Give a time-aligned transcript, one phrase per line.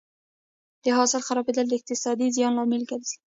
[0.83, 3.17] د حاصل خرابېدل د اقتصادي زیان لامل ګرځي.